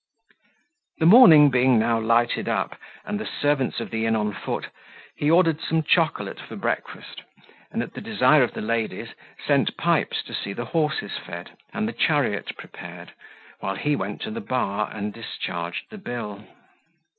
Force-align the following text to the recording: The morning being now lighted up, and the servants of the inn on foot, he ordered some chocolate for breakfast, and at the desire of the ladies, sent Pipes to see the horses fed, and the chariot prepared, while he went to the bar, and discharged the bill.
The 0.97 1.05
morning 1.05 1.51
being 1.51 1.77
now 1.77 1.99
lighted 1.99 2.49
up, 2.49 2.75
and 3.05 3.19
the 3.19 3.29
servants 3.39 3.79
of 3.79 3.91
the 3.91 4.07
inn 4.07 4.15
on 4.15 4.33
foot, 4.33 4.69
he 5.15 5.29
ordered 5.29 5.61
some 5.61 5.83
chocolate 5.83 6.39
for 6.39 6.55
breakfast, 6.55 7.21
and 7.69 7.83
at 7.83 7.93
the 7.93 8.01
desire 8.01 8.41
of 8.41 8.55
the 8.55 8.63
ladies, 8.63 9.09
sent 9.45 9.77
Pipes 9.77 10.23
to 10.23 10.33
see 10.33 10.53
the 10.53 10.65
horses 10.65 11.17
fed, 11.23 11.51
and 11.71 11.87
the 11.87 11.93
chariot 11.93 12.57
prepared, 12.57 13.13
while 13.59 13.75
he 13.75 13.95
went 13.95 14.21
to 14.23 14.31
the 14.31 14.41
bar, 14.41 14.89
and 14.91 15.13
discharged 15.13 15.83
the 15.91 15.99
bill. 15.99 16.45